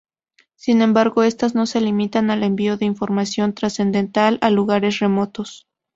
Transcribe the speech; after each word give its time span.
Sin 0.55 0.81
embargo, 0.81 1.21
estas 1.21 1.53
no 1.53 1.67
se 1.67 1.79
limitan 1.79 2.31
al 2.31 2.41
envío 2.41 2.75
de 2.75 2.85
información 2.85 3.53
transcendental 3.53 4.39
a 4.41 4.49
lugares 4.49 4.97
remotos. 4.97 5.67